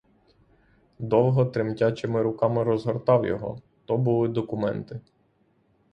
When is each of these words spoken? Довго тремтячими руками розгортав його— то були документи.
Довго 0.99 1.45
тремтячими 1.45 2.21
руками 2.21 2.63
розгортав 2.63 3.25
його— 3.25 3.61
то 3.85 3.97
були 3.97 4.27
документи. 4.27 5.01